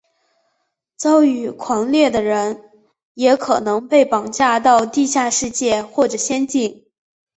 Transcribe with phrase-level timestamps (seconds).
[0.97, 2.71] 遭遇狂猎的人
[3.13, 6.87] 也可能被绑架到地下世界或者仙境。